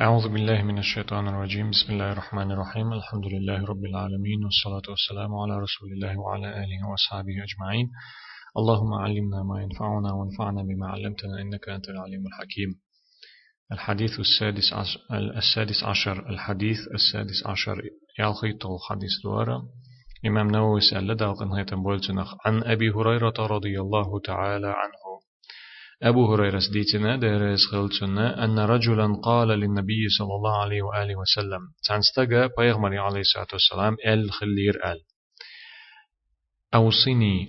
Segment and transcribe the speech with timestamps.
[0.00, 1.70] أعوذ بالله من الشيطان الرجيم.
[1.70, 2.92] بسم الله الرحمن الرحيم.
[2.92, 7.90] الحمد لله رب العالمين والصلاة والسلام على رسول الله وعلى آله وأصحابه أجمعين.
[8.56, 12.80] اللهم علمنا ما ينفعنا وانفعنا بما علمتنا إنك أنت العليم الحكيم.
[13.72, 15.00] الحديث السادس عشر,
[15.36, 16.30] السادس عشر.
[16.30, 17.82] الحديث السادس عشر.
[18.18, 19.62] يالخيط الحديث دوارا
[20.26, 21.48] إمام نووي سأل دالقن
[22.46, 25.01] عن أبي هريرة رضي الله تعالى عنه.
[26.02, 32.48] أبو هريرة سديتنا ديرس خلتنا أن رجلا قال للنبي صلى الله عليه وآله وسلم تنستجى
[32.58, 35.00] بيغمري عليه الصلاة والسلام أل خلير أل.
[36.74, 37.48] أوصني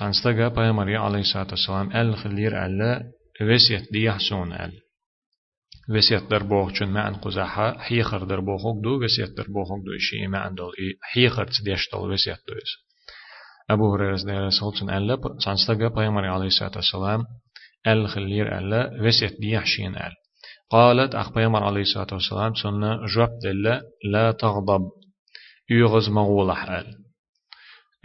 [0.00, 3.02] تنستجى بيغمري عليه الصلاة والسلام أل خلير أل
[3.42, 4.72] وسيت دي يحسون أل.
[5.96, 10.72] وسيت دربوخ چون معن قزحا حيخر دربوخ دو وسيت دربوخ دو إشي معن دول
[11.02, 12.70] حيخر تديش دول وسيت دوز
[13.70, 17.24] أبو هريرة ديرس خلتنا أل تنستجى بيغمري عليه الصلاة والسلام
[17.87, 20.11] ال خلير ألا وسيت ديحشين أل
[20.69, 24.89] قالت أخبيمر عليه الصلاة والسلام سنة جواب دل لا تغضب
[25.69, 26.85] يغز مغولح أل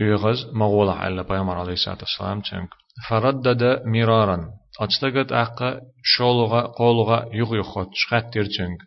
[0.00, 2.68] يغز مغولح أل بيمر عليه الصلاة والسلام تنك
[3.08, 8.78] فردد مرارا أتستقد أقا شولغا قولغا يغيخوت شخات ترتنك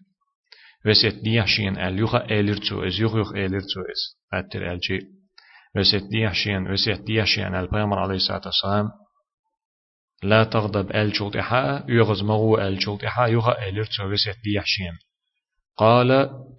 [0.86, 4.02] وسيت ديحشين أل يغا إلرتو إز يغيخ إلرتو إز
[4.34, 5.00] أتر ألجي
[5.76, 8.90] وسيت ديحشين وسيت ديحشين أل بيمر عليه الصلاة والسلام
[10.23, 14.99] لا تغضب آل إحاء يغز مغو شلط إحاء يغا آلر تسوغس يحشين
[15.77, 16.11] قال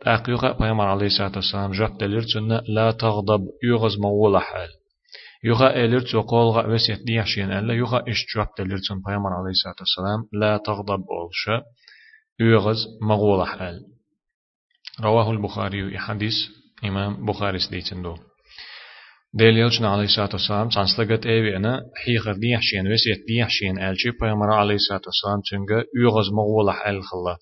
[0.04, 2.24] أقيقا بيامر عليه الصلاة والسلام جاب دلر
[2.68, 4.70] لا تغضب يغز مغو لحال
[5.44, 10.58] يغا آلر تسوغ وسيت ديحشين ألا يغا إش جاب دلر تن عليه الصلاة والسلام لا
[10.58, 11.64] تغضب أولش
[12.40, 13.86] يغز مغو لحال
[15.02, 16.34] رواه البخاري حديث
[16.84, 18.16] إمام بخاري سديتن دو.
[19.35, 25.01] دليلشنا عليه الصلاة والسلام تنسلقت ايوي انا حيغر ديحشين وسيت ديحشين الجي بيامر عليه الصلاة
[25.07, 27.37] والسلام تنجا يغز مغولح الخلا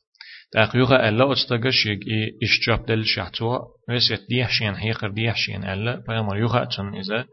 [0.53, 6.37] تاق يغا ألا أتستغى شيق إي إشجاب دل شحتوا وسيت ديحشين حيغر ديحشين ألا بيامر
[6.37, 7.27] يغا تن إذا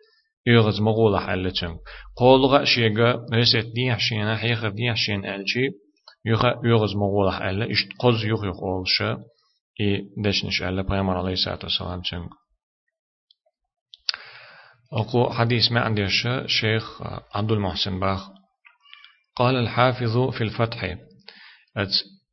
[0.47, 1.77] يغز مغولح ألا تنج
[2.17, 5.69] قولغا شيغا وسيت ديحشين حيغر ديحشين الجي
[6.25, 9.23] يغا يغز مغولح ألا إشت قز يغ يغ أولشا
[9.81, 12.29] إي دشنش ألا بيامر عليه الصلاة والسلام تنج
[14.94, 17.02] أقو حديث ما عندي الشيخ
[17.34, 18.28] عبد المحسن باخ
[19.36, 20.84] قال الحافظ في الفتح
[21.76, 21.88] أت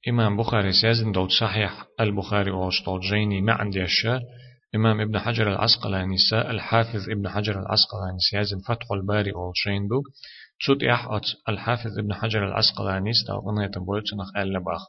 [0.07, 3.85] إمام بخاري سيزن دوت صحيح البخاري واشتول جيني ما عندي
[4.75, 10.03] إمام ابن حجر العسقلاني سا الحافظ ابن حجر العسقلاني سيزن فتح الباري والشين دو
[10.59, 14.81] تسوت أت الحافظ ابن حجر العسقلاني ستاغنية بويتنخ ألا باخ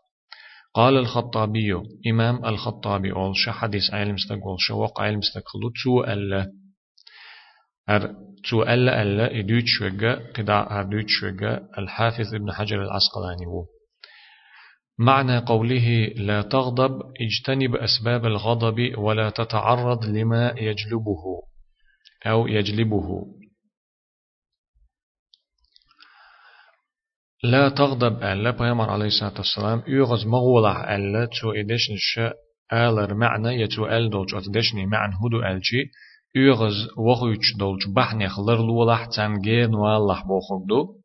[0.74, 1.74] قال الخطابي
[2.06, 6.61] إمام الخطابي أول حديث علم استقول شوق علم استقلو تو ألا
[7.88, 8.14] أر
[8.50, 13.64] تو ألا ألا إدوت شوغا قداء أردوت شوغا الحافظ ابن حجر العسقلاني هو.
[14.98, 21.22] معنى قوله لا تغضب اجتنب أسباب الغضب ولا تتعرض لما يجلبه
[22.26, 23.26] أو يجلبه.
[27.44, 32.36] لا تغضب ألا بيامر عليه الصلاة والسلام يغز مغولح ألا تو إدشن الشاء
[32.72, 35.90] آلر معنى يتو أل دوج أتدشني معنى هدو ألجي
[36.34, 41.02] үйғыз оқуч долч бахнех лырлуалах цангеен валлах бохогду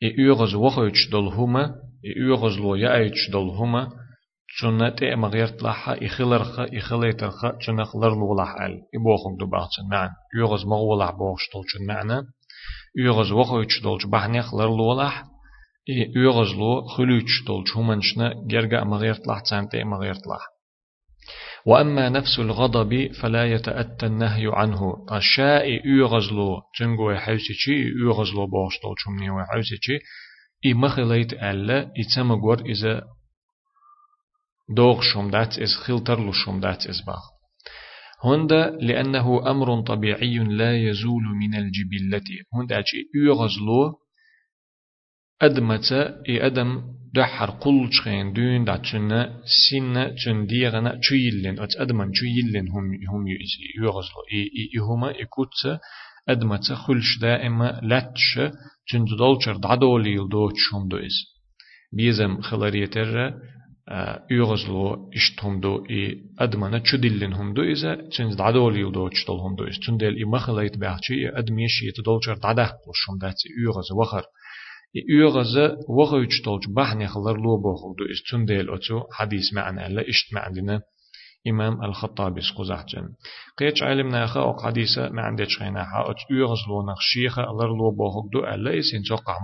[0.00, 1.64] и үйғыз оқуч долхума
[2.02, 3.90] и үйғыз лоя айч долхума
[4.46, 10.62] чуна те мағиртлаха и хиларха и хилайтарха чуна лырлуалах ал и бохогду бахчан мән үйғыз
[10.70, 12.22] мағуалах бохш долчун мәні
[12.94, 15.24] үйғыз оқуч долч бахнех лырлуалах
[15.86, 20.51] и үйғыз ло хилуч долч хуманшна герга мағиртлах цанте мағиртлах
[21.66, 25.06] وأما نفس الغضب فلا يتأتى النهي عنه.
[25.12, 26.62] الشاء يغزلو.
[26.78, 29.98] تنغو حوسيشي يغزلو بوشتو چمني وحوسيشي
[30.66, 33.02] إي مخليت ألا إتمغور إذا
[34.76, 37.22] دوغ شمدات إز خلتر لو شمدات إز باخ.
[38.24, 42.28] هند لأنه أمر طبيعي لا يزول من الجبلة.
[42.54, 43.94] هند أجي يغزلو
[45.42, 45.92] أدمت
[46.28, 52.86] إي أدم دحر قل شخين دون داتشنا سنة تشن ديغنا تشيلن أت أدمن تشيلن هم
[53.10, 53.22] هم
[53.82, 55.58] يغزلو إي إي هما إكوت
[56.28, 58.40] أدمت خلش دائما لاتش
[58.86, 61.16] تشن دولشر دعدولي يلدو تشهم دو إز
[61.96, 63.34] بيزم خلاريتر
[64.30, 69.64] يغزلو اشتهم دو إي أدمنا تشدلن هم دو إذا تشن دعدولي يلدو تشتل هم دو
[69.68, 74.24] تشن ديل إي مخلايت بأحشي أدميش يتدولشر دعده لشهم داتي يغز وخر.
[74.94, 80.34] يغزة وغيش تولج بحني خلر لو بوخل دو استون ديل أتو حديث معنا لا إشت
[80.34, 80.82] معنا
[81.48, 83.08] إمام الخطابي سقزحجن
[83.58, 87.90] قيتش علمنا خا أو حديثة ما عندش خينا حا أت يغز لو نخشيخة ألر لو
[87.90, 89.38] بوخك دو ألا إسين توقع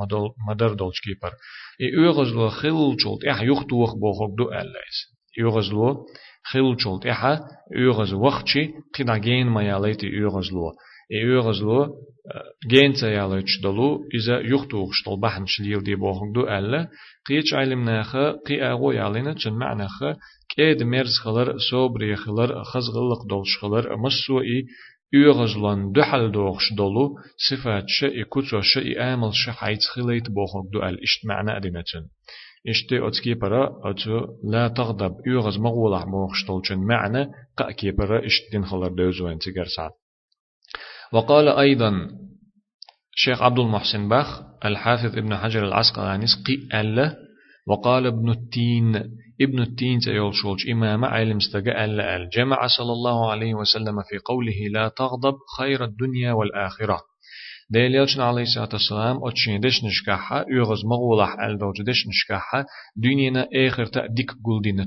[0.48, 1.32] مدر دولش كيبر
[1.80, 6.06] إي يغز لو خل جولت إح يختوخ بوخك دو ألا إسين يغز لو
[6.44, 7.40] خل جولت إحا
[7.76, 10.72] يغز وقتشي قنا جين ما ياليتي يغز لو
[11.12, 11.94] إيغز لو
[12.66, 16.88] جينتا يالوش دلو إذا يختوغ شتل بحن شليل دي بوغن دو ألا
[17.26, 20.16] قيتش علمناخا قي أغو يالينا چن معناخا
[20.56, 24.66] كيد مرز خلر صوبري خلر خزغلق دولش خلر مسو إي
[25.12, 27.16] يغزلن دحل دوغش دلو
[27.48, 32.04] صفات شا كتو شا آمل شا حيث خليت بوغن دو أل إشت معنى أدينتن
[32.68, 38.64] إشتي أتكي برا أتو لا تغضب يغز مغولح موغش دولشن معنى قأكي برا إشت دين
[38.64, 39.90] خلر دوزوين تيجر سعد
[41.12, 42.08] وقال أيضا
[43.14, 47.16] شيخ عبد المحسن بخ الحافظ ابن حجر العسقلاني قي ألا
[47.68, 48.96] وقال ابن التين
[49.40, 52.28] ابن التين تيول شولج إمام علم استقى ألا أل.
[52.28, 57.00] جمع صلى الله عليه وسلم في قوله لا تغضب خير الدنيا والآخرة.
[57.70, 62.64] ديل يلشن عليه الصلاة والسلام أتشين دش نشكاحة يغز مغولح ألدوج دش نشكاحة
[62.96, 64.86] دنينا آخر تأديك قول دينا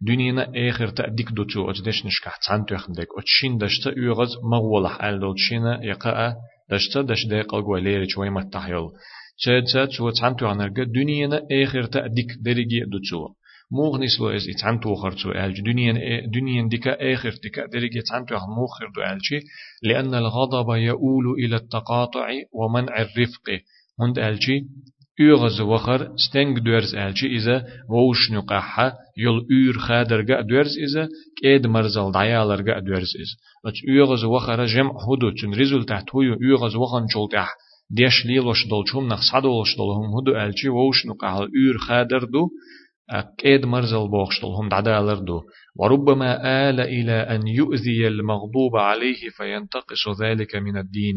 [0.00, 6.34] دنينا آخر تأديك دوتو أجدش نشكح تسان تخندك أتشين دشتا يغز مغولح أل دوتشينا يقاء
[6.70, 8.88] دشتا دش ديق الغواليري شوي متحيل
[9.38, 13.28] تشاد تشاد شو تسان تخندك دنينا آخر تأديك درجي دوتو
[13.72, 15.92] موغ نسلو إز إتعن توخر تو ألج دنيا
[16.26, 19.40] دنيا ديكا آخر ديكا درجة إتعن توخر موخر دو ألجي
[19.82, 23.46] لأن الغضب يؤول إلى التقاطع ومنع الرفق
[24.00, 24.66] هند ألجي
[25.20, 31.08] يغز وخر ستنگ دورز الچی إذا ووش نقاحة يل أور خادرگا دورز إذا
[31.42, 33.34] كيد مرزل دعيالرگا دورز إذا
[33.66, 37.54] أت يغز وخر جمع هدو تن ريزولتات هو يغز وخن شولتح
[37.90, 42.48] ديش ليلوش دولچوم نخ صدولش دولهم هدو الچی ووش نقاحة أور خادر دو
[43.10, 45.42] أكيد مرزل بوخشتلهم دعدالر دو
[45.76, 46.30] وربما
[46.70, 51.16] آل إلى أن يؤذي المغضوب عليه فينتقص ذلك من الدين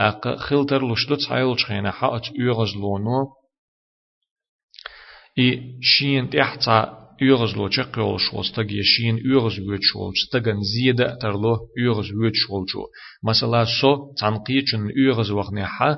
[0.00, 3.26] أق خلتر لشدت حيل شخينا حقت يغز لونو.
[5.38, 11.56] إي شين تحتا يغز لو تشقيول شوز تجي شين يغز ويت شول تجن زيادة ترلو
[11.78, 12.86] يغز ويت شول شو
[13.24, 15.96] مثلا سو تنقيتشن يغز وغني حا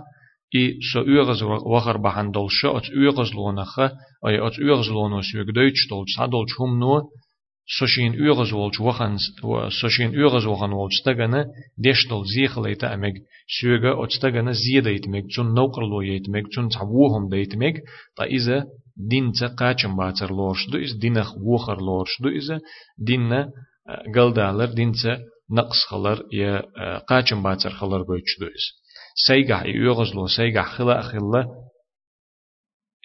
[0.55, 3.93] إي سو يغز وغر بحن دول شو أت يغز لونخة
[4.27, 5.89] أي أت يغز لونو سيوك دويتش
[7.80, 9.18] سوشين يغز ولج وخن
[9.81, 11.45] سوشين يغز وخن ولج تجنا
[11.78, 13.13] ديشتل زيخليتا أمك
[13.60, 17.84] سيوغا أتستجنا زيادة يتمك جون نوكرلو يتمك جون تعوهم ديتمك
[18.18, 18.66] تا إذا
[18.98, 22.60] دين تقاچم باتر لورش دو إز دينخ وخر لورش دو إذا
[22.98, 23.51] دين
[24.16, 24.92] قلدالر دين
[25.51, 26.62] نقص خلر يا
[27.10, 28.66] قاچم باتر خلر بوچ دو إز
[29.28, 31.45] سيغا يغز لو سيغا خلا خلا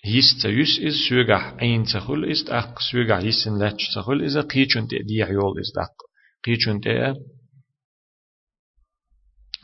[0.05, 4.97] هيس تيس إز سوغا عين تخل إز أق سوغا هيسن لاتش تخل إز قيچون تي
[4.97, 5.95] دي يول إز دق
[6.45, 7.13] قيچون تي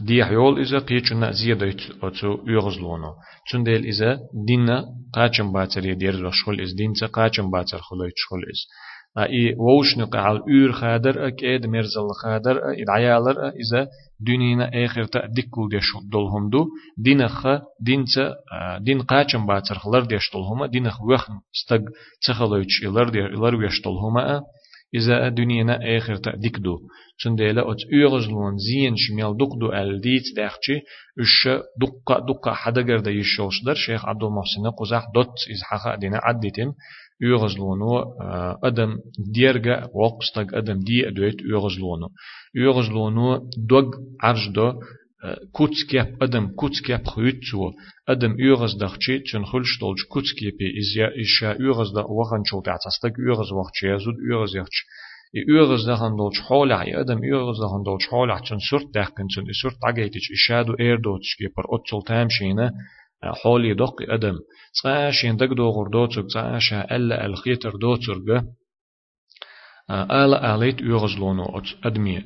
[0.01, 3.13] دي حيول إذا قيچنا زيادة أتو يغزلونو
[3.51, 8.61] چون ديل إذا دينا قاچم باتر يدير شغل إز دين قاچم باتر خلويت شغل إز.
[9.23, 13.87] إي ووش نقعال أور خادر أكيد مرزل خادر إدعيالر اذا
[14.19, 16.67] دنينا اخر تا ديكول ديش دولهم دو
[16.97, 17.47] دينخ
[17.81, 18.35] دينت
[18.81, 21.83] دين قاچم باتر خلر ديش دولهم دينخ وخن استق
[22.27, 24.43] تخلويش إلر دير إلر ويش دولهم
[24.95, 26.79] إذا دنينا آخر تأديك دو.
[27.17, 30.77] چون ديلا أت أغزلون زين شميل دق دو الديت داخشي
[31.21, 31.47] إش
[31.81, 36.73] دقة دقة حدقر دا يشوش در شيخ عبد المحسن قزح دوت إز حقا دينا عدتم
[37.23, 38.03] أغزلونو
[38.63, 38.97] أدم
[39.33, 42.09] ديرغا وقستق أدم دي أدويت أغزلونو
[42.57, 43.91] أغزلونو دوغ
[44.23, 44.73] عرج دو
[45.51, 47.71] كوتسكيب أدم كوتسكيب خيوتسو
[48.09, 53.51] أدم يغز دخشي تشن خلش دولج كوتسكيبي إزيا إشا يغز دا وخن شو تعتصدق يغز
[53.51, 54.85] وقت يزود يغز يخش
[55.49, 60.31] يغز دخن دولج حولع أدم يغز دخن دولج حولع تشن سرت دخن تشن سرت عقيتش
[60.31, 62.71] إشادو إيردوتش كيبر أتسل تامشينا
[63.23, 64.35] حولي دق أدم.
[64.73, 68.43] تسعاشين دق دوغر دوتسر تسعاشا ألا الخيتر دوتسر
[69.91, 72.23] آلا آليت يغز لونو أدمي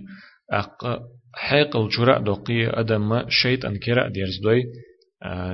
[0.52, 1.02] أق
[1.36, 4.64] حيقل جرأ دقي أدم شيط أن كرأ ديرز دوي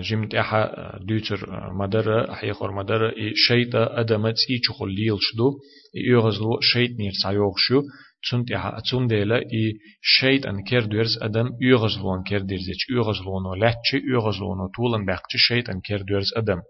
[0.02, 3.12] جمت أحا دوتر مدر حيقر مدر
[3.48, 5.60] شيط أدم تسي چخل ليل شدو.
[5.96, 7.54] يغزلو شيط نير سايوغ
[8.24, 13.94] تسنت أحا أتسون ديلا إي شيط أن كير ديرز أدم يغزلون كير ديرزيش يغزلونو لاتش
[14.14, 16.62] يغزلونو طولن باقش شيط أن كير ديرز أدم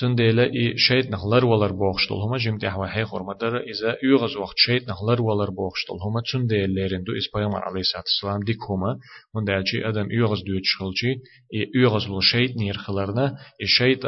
[0.00, 4.88] تنديلا إي شيت نخلر ولر بوخشتل هما جمت أحوا حي خرمدر إذا يغز وقت شيت
[4.88, 8.98] نخلر ولر بوخشتل هما تنديل ليرن دو إس بيامر عليه الصلاة والسلام ديك هما
[9.34, 11.12] من دالشي أدم يغز دوت شخلشي
[11.54, 13.26] إي يغز لو شيت نير خلرنا
[13.60, 14.04] إي شيت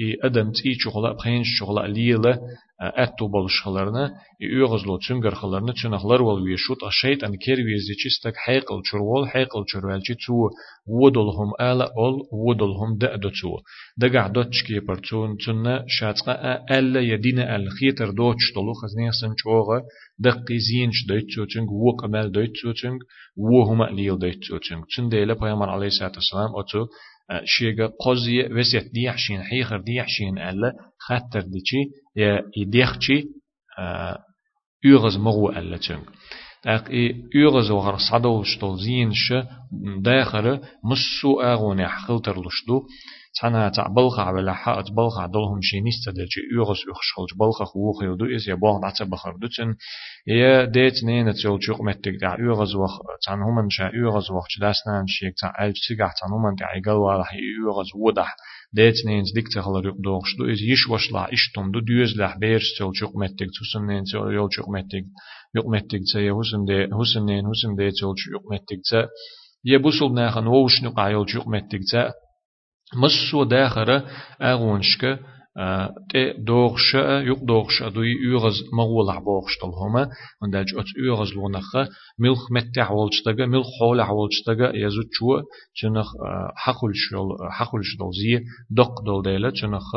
[0.00, 2.38] إي أدم تي شغلة بخين شغلة ليلة
[2.80, 9.28] أتو بالش خلرنا يغز لو تنجر خلرنا تنخلر والويشوت أشيت أن كير ويزيشستك حيقل شروال
[9.28, 10.50] حيقل شروالجي تو
[10.86, 13.56] ودلهم آلا أول ودلهم دأدو تو
[13.98, 16.34] دقع دوتش كي برتون تنا شاتقا
[16.78, 19.82] ألا يدين أل خيتر دوتش طلو خزنيا سنچوغا
[20.18, 23.00] دقي زينش دوتشو تنج وق أمال دوتشو تنج
[23.36, 26.86] وهما ليل دوتشو تنج تن ديلا بيامر عليه الصلاة والسلام أتو
[27.45, 31.83] شيغا قوزي وسيت ديح شين حيخر ديح شين ألا خطر ديشي
[32.15, 33.23] يا يديخشي
[34.85, 36.03] يغز مغو ألا تنگ
[36.63, 39.33] تاق إي يغز وغر صدو شتول زين ش
[40.01, 42.83] داخل مسو أغوني حخلتر لشدو
[43.34, 48.36] تانا تاع بلخ على حق بلخ دلهم شي نستدل شي يغز يخشل بلخ خوخ يدو
[48.36, 49.74] إز يا بلخ نعت بخر دوتن
[50.26, 55.04] يا ديت نين تيول شوق متك تاع يغز وخ تاع هم شا يغز وخ داسنا
[55.08, 57.24] شي تاع ألف سيغا تاع هم تاع يقل ولا
[57.66, 58.36] يغز ودح
[58.72, 62.78] ديت نين ديك تخل ريق دوغش دو إز يش وشلا إشتم دو ديوز لح بيرش
[62.78, 65.04] تيول شوق متك تسن نين تيول يول شوق متك
[65.56, 69.08] يوق متك تسا حسن دي حسن نين حسن دي تيول شوق متك تسا
[69.64, 72.12] يبوسل ناخن ووش نقع يول شوق متك تسا
[72.96, 74.04] مسو داخرة
[74.42, 75.18] أغونشك
[76.10, 80.10] تي دوغش يق دوغش دوي يغز مغول عبوغش طلهما
[80.42, 81.76] ونداج أت يغز لونخ
[82.18, 85.42] ملخ متع والشتغا ملخ حول عولشتغا يزو تشو
[85.74, 86.08] چنخ
[86.56, 89.96] حقل شل حقل شل دق دول ديلا چنخ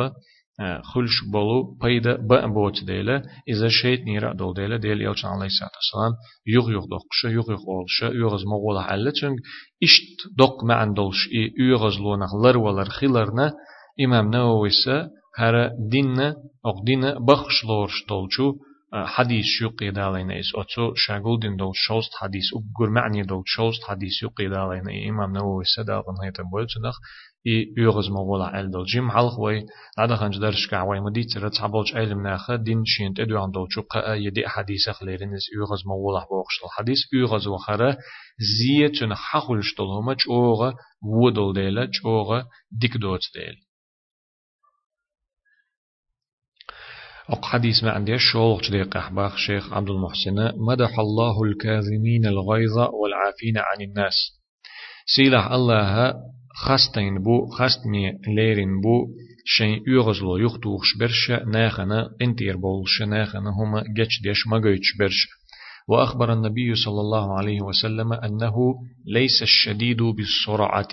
[0.83, 5.71] خلش بولو پيدا با بوت ديلا إذا شيت نيرا دول ديلا ديل يلشان عليه الصلاة
[5.75, 6.13] والسلام
[6.47, 9.37] يغ يغ دقش يغ يغ أولش يغز مغول حالة چنگ
[9.83, 13.53] إشت دق معن دولش إي يغز لونخ لر ولر خلرنا
[14.05, 16.21] إمام نوويسا هر دين
[16.65, 18.53] أو دين بخش لورش دولشو
[18.93, 24.23] حديث يقي دالين إس أتو شاغول دين دول شوست حديث أقر معني دول شوست حديث
[24.23, 26.95] يقي دالين إمام نووي سدالن هيتن بولتنخ
[27.47, 29.65] إي يغز مولا أل دول جيم حلق وي
[29.97, 34.13] لعدا خنج درش كعوي مدي ترى تعبولش علم ناخا دين شين تدو عن دول شقا
[34.13, 37.97] يدي حديث خليرين إس يغز مولا بوخش الحديث يغز وخرا
[38.39, 40.73] زيه تن حخولش دول هما چوغا
[41.03, 43.55] ودول ديلا چوغا ديك دوت ديل
[47.29, 53.57] أق حديث ما عندي شولق جديق أحباخ شيخ عبد المحسن مدح الله الكاظمين الغيظ والعافين
[53.57, 54.13] عن الناس
[55.15, 56.13] سيلح الله
[56.55, 59.07] خستين بو خستمي ليرين بو
[59.45, 65.27] شين يغزلو يختوخش برش ناخنا انتير بولش ناخنا هما جتش ديش مغيتش برش
[65.87, 68.55] وأخبر النبي صلى الله عليه وسلم أنه
[69.05, 70.87] ليس الشديد بالسرعة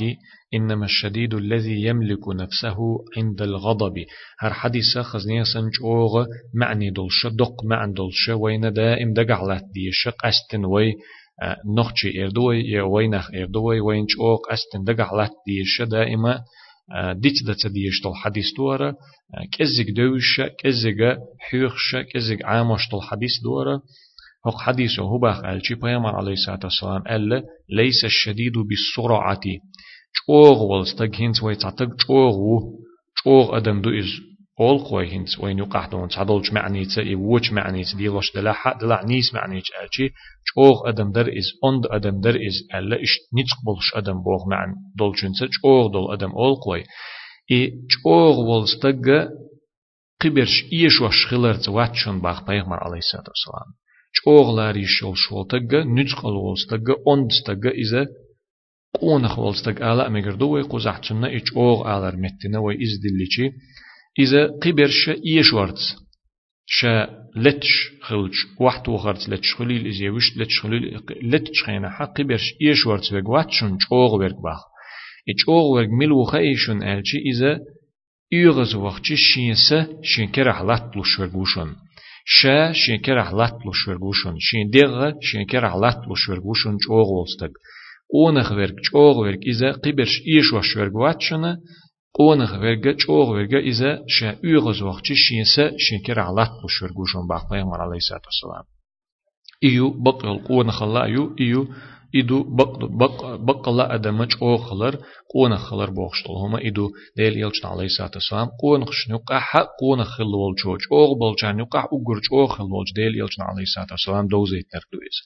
[0.54, 2.76] إنما الشديد الذي يملك نفسه
[3.16, 3.94] عند الغضب.
[4.40, 6.24] هر حديث خزنية سنجوغ
[6.54, 10.94] معني دولش دق معن دولش وين دائم دقعلات ديش قستن وي
[11.76, 16.40] نخشي إردوي وينخ إردوي وين جوغ قستن دقعلات ديش دائما
[17.12, 18.96] ديت دت ديش طول حديث دورة؟
[19.58, 23.82] كزق دوش كزق حيوخش كزق عامش طول حديث دورة.
[24.46, 29.40] هو حديثه هو باخ ألشي بيامر عليه الصلاة والسلام ألا ليس الشديد بالسرعة
[30.16, 32.36] چوغ ولستگ هنس وي تعتق چوغ
[33.24, 34.29] چوغ أدم دو إز
[34.59, 38.81] أول قوي هنس وين يقع دون تعدلش معنيت إي وش معنيت دي لوش دلا حق
[38.81, 40.09] دلا نيس معنيت ألشي
[40.49, 45.47] چوغ أدم در إز أند أدم در إز ألا إش نتقبلش أدم بوغ معن دولشنسا
[45.47, 46.83] چوغ دول أدم أول قوي
[47.51, 49.29] إي چوغ ولستگ
[50.21, 53.69] قبرش إيش وش خلرت واتشون باخ بيغمر عليه الصلاة والسلام
[54.17, 58.07] چوغ لاري شول شول تگا نتقل ولستگ أند تگا إذا
[59.01, 63.51] قون خولستك آلا مجردوه قزحتنا إيش أوغ آلر متنا وإز دليشي
[64.18, 65.96] إذا قبرش إيشورتس
[66.66, 72.54] شا لتش خلج واحد وخرت لتش خليل إذا يوش لتش خليل لتش خينا حق قبرش
[72.62, 74.60] إيشورتس وقواتشن أوغ ورق باخ.
[75.28, 77.60] إيش أوغ ورق ملو خيشن ألشي إذا
[78.32, 81.20] يغز وقتش شينسا شين كرح لاتلوش
[82.24, 83.88] شا شين كرح لاتلوش
[84.38, 87.52] شين ديغ شين كرح لاتلوش ورقوشن أوغ ولستك
[88.12, 90.96] قونخ ورق چوغ ورق إذا قبرش إيش وش ورق
[92.14, 97.80] قونخ ورق چوغ ورق إذا شا يغز وقت شينسا شنكر علات بش ورقوشون باق بيغمر
[97.80, 98.64] عليه الصلاة والسلام
[99.64, 101.68] إيو بقل قونخ الله إيو إيو
[102.14, 104.98] إدو بق بق بق الله أدم چوغ خلر
[105.34, 110.34] قونخ خلر بوخشتل هما إدو ديل يلچن عليه الصلاة والسلام قونخ شنوقع حق قونخ خل
[110.34, 115.16] والچو چوغ بلچان يقع أقر چوغ خل والچ ديل يلچن عليه الصلاة والسلام دوزيت نردويز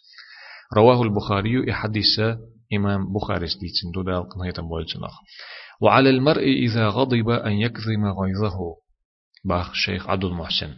[0.76, 2.20] رواه البخاري إحديث
[2.72, 5.14] إمام بخاري ستيتن دو دال قنهيتا بولتنخ
[5.80, 8.58] وعلى المرء إذا غضب أن يكظم غيظه.
[9.44, 10.74] باخ شيخ عبد المحسن.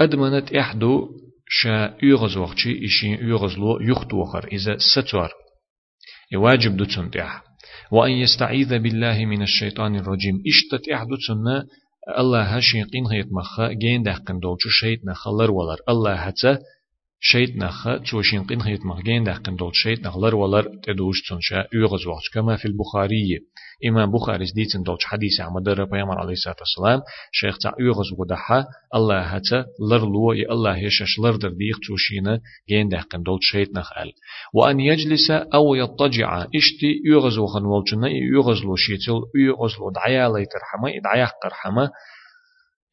[0.00, 1.08] أدمنت إحدو
[1.48, 4.48] شا يغز وقتي إشي يغز لو يختو وخر.
[4.52, 5.30] إذا ستور
[6.32, 7.42] يواجب دوتن تيح.
[7.92, 10.42] وأن يستعيذ بالله من الشيطان الرجيم.
[10.46, 11.66] إشتت إحدو تسنة
[12.18, 16.58] الله هشين قين هيت مخا جين دقن دولچو شيت نخلر ولر الله هتا
[17.32, 22.06] شيت نخ توشين قين هيت مغين ده قن دول شيت نخلر ولر تدوش تنشا يغز
[22.06, 23.38] وقت كما في البخاري
[23.88, 27.02] إمام بخاري ديتن دولش حديث در بيامر عليه الصلاة والسلام
[27.32, 28.64] شيخ تا يغز ودحا
[28.94, 33.38] الله هتا لر لو ي الله يشش لر در ديخ توشينا جين ده قن دول
[33.42, 34.12] شيت نخل
[34.54, 40.90] وأن يجلس أو يضطجع اشتي يغز وخن والجنة يغز لو شيتل يغز لو دعيا ليترحمه
[41.04, 41.90] دعيا قرحمه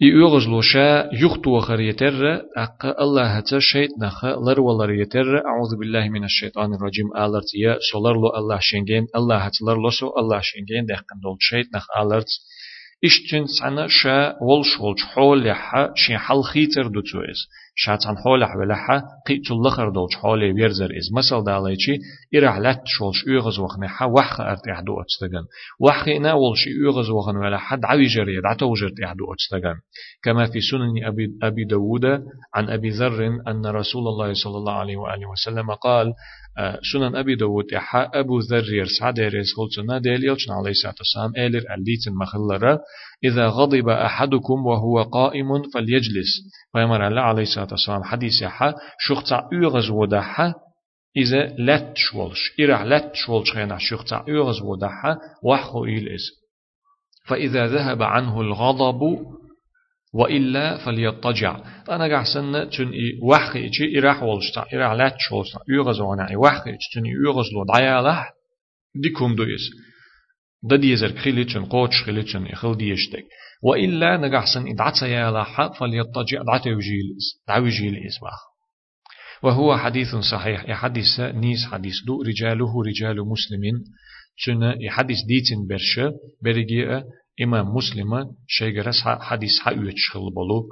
[0.02, 6.10] يوغز لوشا يختو وخر يتر أق الله هتا شيط نخ لر ولر يتر أعوذ بالله
[6.10, 10.86] من الشيطان الرجيم آلرت يا سولر لو الله شنجين الله هت لر لسو الله شنجين
[10.86, 12.28] دهقن دول شيط نخ آلرت
[13.06, 17.40] إشتن سنة شا ولش ولش حول يحا شي حل خيتر دوتو إز
[17.76, 21.98] شاتن حول حولها قيت اللخر دولش حول بيرزر إز مثل داليشي
[22.36, 25.46] إرع لات شولش يغز وخنا حا وح أرت يحدو أتستغن.
[26.18, 29.76] إنا ولش يغز وخن ولا حد عوي جري دعتو جرت يحدو أتستغن.
[30.24, 32.06] كما في سنن أبي, أبي داود
[32.56, 36.14] عن أبي ذر أن رسول الله صلى الله عليه وآله وسلم قال
[36.94, 41.64] سنن أبي داود إحا أبو ذر يرسع ديريس خلصنا ديل يلشن عليه الصلاة والسلام إلر
[41.74, 42.80] أليتن مخلرة.
[43.24, 46.32] إذا غضب أحدكم وهو قائم فليجلس.
[46.76, 48.04] ويمر الله عليه الصلاة والسلام.
[48.04, 50.54] حديث يحا شخصا أغز ودحا
[51.18, 52.40] إذا لت شولش.
[52.60, 56.44] إرع لت شولش خينا شخصا أغز ودحا وحو إليس
[57.28, 59.20] فإذا ذهب عنه الغضب
[60.14, 61.60] وإلا فليضطجع.
[61.90, 62.26] أنا قاعد
[62.70, 64.00] تن إي وحي إيجي.
[64.00, 66.88] إراح ولشتا إراح لات شولشتا يغز وأنا إي وحي إيجي.
[66.96, 68.26] تن يغز لو دعيا له
[68.96, 69.70] ديكم دويس
[70.64, 73.26] دا ديزر خليتشن قوتش خليتشن يخل ديشتك
[73.64, 78.54] وإلا نقحسن إدعتا يا لها فليضطجع دعتا يجيلس دعو يجيلس باخ
[79.44, 83.84] وهو حديث صحيح يحدث نيس حديث دو رجاله رجال مسلمين
[84.46, 87.04] تن يحدث ديتن برشة برجي
[87.44, 90.70] إمام مسلم شيغرس حديث حيوتش خلبلو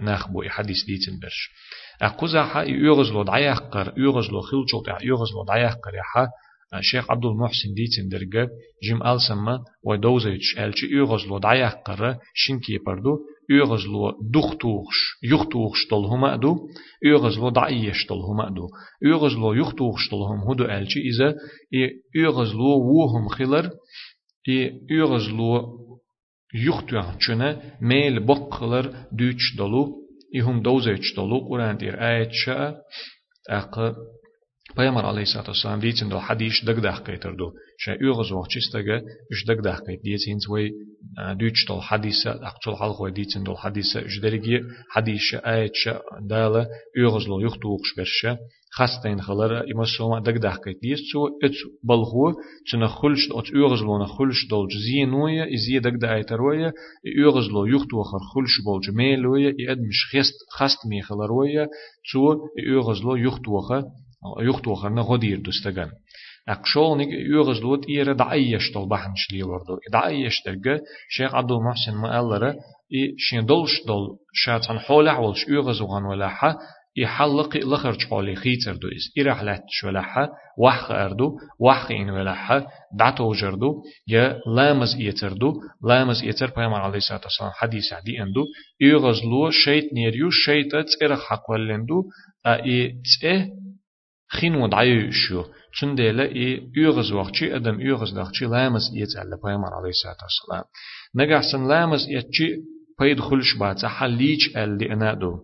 [0.00, 1.50] ناخبو حديث ديتن برش
[2.02, 6.28] أقوزا حا يغزلو دعيقر يغزلو خلچو يغزلو دعيقر يحا
[6.80, 8.50] شيخ عبد المحسن ديتن درجة
[8.82, 13.18] جم ألسما ودوزيتش ألش يغزلو دعيقر شنكي بردو
[13.50, 16.68] يغزلو دختوخش يختوخش طلهما دو
[17.04, 18.66] يغزلو دعيش طلهما دو
[19.02, 21.34] يغزلو يختوخش طلهم هدو ألش إذا
[22.14, 23.70] يغزلو ووهم خلر
[24.90, 25.78] يغزلو
[26.52, 27.50] yuxtuyan çöne
[27.80, 28.84] meyl boqqalar
[29.18, 29.82] düç dolu
[34.84, 37.06] ihum dozech dolu Kur'an dir ayetşa aqı Peygamber aleyhissalatu vesselam diyecin do hadis dag dag
[37.06, 37.46] kaytırdı.
[37.78, 40.70] Şey uyğuz vaqçistaga üç dag dag kayt diyecin way
[41.38, 44.62] düç dol hadise aqçul halqo diyecin dol hadise ücderigi
[44.94, 48.38] hadise ayetşa dala uyğuz lo yuxtu uqş berşe
[48.70, 52.34] خاستين خلرا إما سوما دق كيت ديس سو ات بلغو
[52.72, 56.72] تنا خلش ات يغز لو خلش دول جزينويا إزي دق دق ايترويا
[57.04, 61.68] يغز لو يخت وخر خلش بول جميلويا يد مش خست خست مي خلرويا
[62.12, 63.82] تو يغز لو يخت وخر
[64.40, 65.90] يخت وخر نغدير دستگان.
[66.48, 72.50] أقشولنك يغز لوت إيرا دعيش طل بحنش لي وردو دعيش درجة شيخ عبد المحسن مؤلرة
[72.94, 76.58] إي شين دولش دول شاتن حول عولش يغز وغن ولاحة
[76.96, 78.88] يحلق لخرج حولي خيتر دو.
[78.88, 80.28] إس إرحلت شولحة
[80.58, 82.66] وحق أردو وحق إن ولحة
[82.98, 85.52] دعتو جردو يا لامز إيتردو
[85.84, 88.44] لامز إيتر بيامر عليه الصلاة والسلام حديث عدي أندو.
[88.80, 92.04] يغزلو شيط نيريو شيطة إرخ حق ولندو
[92.46, 93.57] أي تسئ
[94.32, 95.44] خين ودعيو شو.
[95.80, 100.64] تنديلا إي يغز وقتي أدم يغز وقتي لامز إيتر بيامر عليه الصلاة والسلام.
[101.14, 102.56] نجحسن لامز إيتشي
[103.00, 105.38] بيد خلش بعد حليج ال لأنادو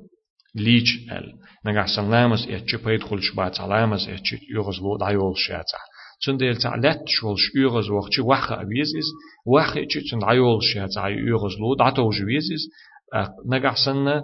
[0.55, 1.33] ليج ال.
[1.67, 5.79] نجحسن لامز إيتشي بيد خلش بعد لامز إيتشي يغز لو دعيول شاتا
[6.27, 9.05] تنديل تعلت شولش يغز وقتي وخا أبيزيز
[9.47, 12.69] وخا إيتشي تند عيول شاتا يغز لو دعتو جويزيز
[13.47, 14.23] نجحسن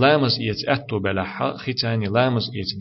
[0.00, 2.78] لامز إيت أتو بلحا ختاني لامز إيت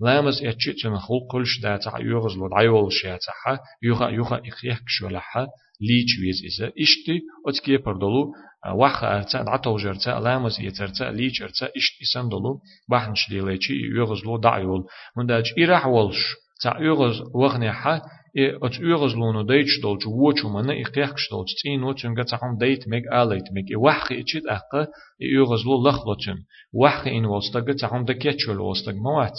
[0.00, 4.40] ديستو لامز اتشي تن خل كلش دا تع يغز لو دعيول شيا تحا يغا يغا
[4.48, 5.46] إخيح كشولحا
[5.80, 8.32] ليش ويز إذا إشتي أتكي بردلو
[8.74, 14.36] وح أرتا دعتو جرتا لامز يترتا ليش أرتا إشت إسان دلو بحنش ديليشي يغز لو
[14.38, 14.84] دعيول
[15.16, 18.00] من داج إراح ولش تع يغز وغني حا
[18.36, 23.52] ات يغز لونو ديتش دولج ووچو من إخيح دولج تين وچن گتهم ديت ميك آليت
[23.52, 24.86] ميك وح إتشيت أقا
[25.20, 26.38] يغز لو لخلوچن
[26.72, 29.38] وح إن وستگ تهم دكيتشول وستگ موات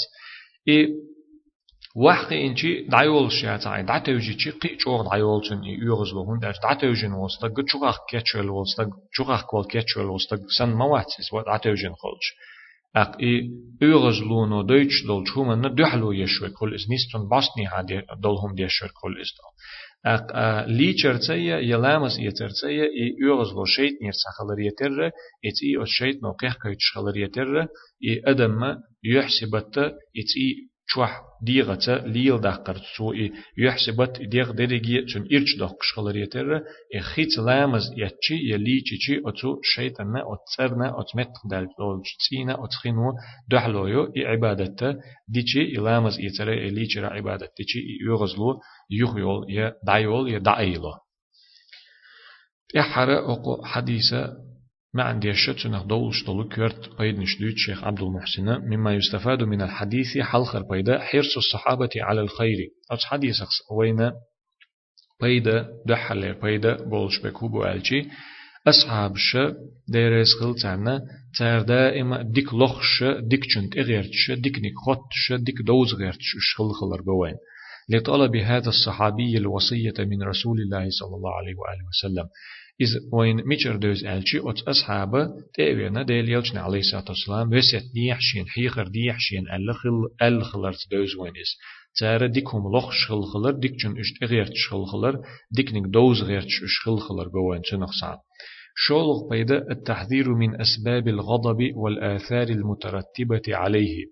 [0.68, 1.06] إي
[1.96, 7.14] وحق إنشي دعيول شيعتاي دعتوجي چي قي چوغ دعيول چن يوغز لو هون داش دعتوجن
[7.14, 12.28] وستا گو چوغاخ كيچول وستا چوغاخ كوال كيچول وستا سن مواتس و دعتوجن خولش
[12.96, 13.52] اق اي
[13.82, 18.92] يوغز لو نو دويتش دول چومن ندحلو يشوي كل از نيستون باستني هادي دولهم ديشور
[19.02, 19.52] كل دول
[20.06, 20.28] أق
[20.68, 25.08] لي چرتسيا يلامس يترتسيا إي يغز لو شيت نير سخلر يتر
[25.46, 27.62] إت إي أو شيت نو قيح كيتش خلر يتر
[28.06, 29.78] إي أدم يحسبت
[30.20, 36.62] إت إي چوح ديغة ليل دقر سوء يحسبت ديغ درجي چون إرچ دق شغلر يتر
[37.02, 41.34] خيت لامز يتشي يلي چي أتو شيطان أتسرنا أتمت
[41.80, 43.14] دول تسينا أتخينو
[43.52, 44.96] دحلويو إي عبادته
[45.28, 48.60] ديچي لامز يتر إلي چرا عبادت ديچي يغزلو
[48.92, 49.72] يخيول
[50.44, 50.94] دايلو
[52.78, 54.45] إحرى أقو حديثة
[54.96, 59.62] ما عندي الشت نخ دولش دولو كورت بيد نشدوت شيخ عبد المحسن مما يستفاد من
[59.62, 62.58] الحديث حلخر بيدا حرص الصحابة على الخير.
[62.92, 63.36] أتس حديث
[63.72, 64.12] وين
[65.22, 68.08] بيدا دحل بيدا بولش بكوبو ألشي
[68.68, 69.38] أصحاب ش
[69.88, 71.02] ديرس خلتنا
[71.38, 77.02] تار دائما ديك لخش ديك چنت إغيرتش ديك نيك خطش ديك دوز غيرتش شخل خلر
[77.02, 77.36] بوين
[77.90, 82.28] لطلب هذا الصحابي الوصية من رسول الله صلى الله عليه وآله وسلم.
[82.82, 88.18] إذ وين ميشر دوز ألشي أت أصحابه تأوينا ديل يلشنا عليه الصلاة والسلام وسيت ديح
[88.20, 91.58] شين حيخر ديح شين ألخل ألخلر دوز وين إس
[92.00, 96.48] تارا ديكهم لخ شخل خلر ديك جن اشت غيرت شخل خلر ديك نك دوز غيرت
[96.48, 98.18] شخل خلر بوين تنخ سعد
[98.78, 104.06] شولغ بيدا التحذير من أسباب الغضب والآثار المترتبة عليه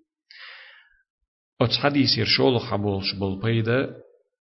[1.60, 3.94] أتس حديث يرشولغ حبولش بالبيدا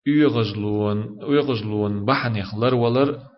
[0.06, 3.35] يغزلون يغزلون بحنيخ لر ولر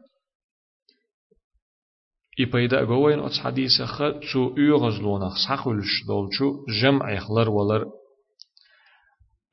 [2.40, 7.86] إبايدا جوين أتس حديث خ شو يغزلونخ سخولش دولشو جمع يخلر ولر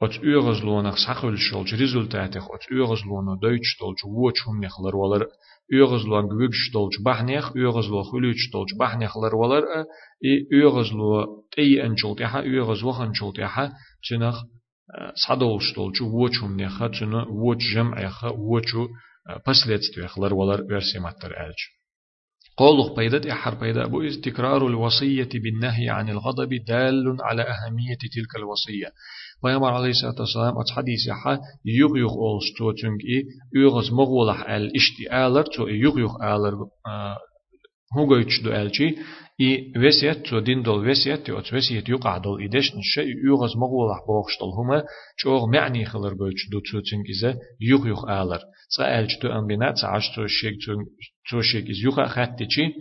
[0.03, 5.27] أتس يغزلونخ سخولش دولش ريزولتاتخ أتس يغزلونو دويتش دولش ووچ هم يخلر ولر
[5.73, 9.65] يغزلون جوجش دولش بحنيخ يغزلو خلوش دولش بحنيخ لر ولر
[10.25, 13.73] إي يغزلو تي أنشلت يحا يغزلو خنشلت يحا
[14.09, 14.37] تنخ
[15.29, 18.89] صدولش دولش ووچ هم نخا تنو ووچ جمع يخا ووچو
[19.49, 21.74] последствия خلر ولر версия ماتر ألش
[22.58, 28.92] قوله بيدت إحر بيدا إذ تكرار الوصية بالنهي عن الغضب دال على أهمية تلك الوصية.
[29.44, 33.24] بيامر عليه الصلاة والسلام أت حديث يحا يغيغ أولش تو تنك إي
[33.56, 36.68] يغز مغولح الاشتي آلر تو يغيغ آلر
[37.94, 38.96] هو دو ألشي
[39.42, 44.00] إي وسيت تو دين دول وسيت تو أت وسيت يقع دول إدش نشا يغز مغولح
[44.08, 44.84] بوغش دول هما
[45.22, 48.40] چوغ معني خلر بوش دو تو تنك إذا يغيغ آلر
[48.78, 50.56] سألش تو أنبنا تعش تو شيك
[51.32, 52.74] تو شيك إز يغا خاتتشي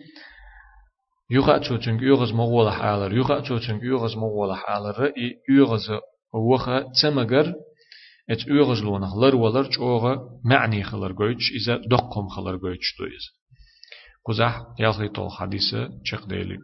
[1.31, 5.91] يغا تو تنك يغز مغولح آلر يغا تو تنك يغز مغولح آلر إي يغز
[6.35, 7.55] وخا تمغر
[8.31, 13.44] ات يغز لونخ لر ولر چوغا معني خلر گويتش إذا دقم خلر گويتش تو إذا
[14.27, 15.31] قزح يالخي طول
[16.05, 16.59] چق ديلي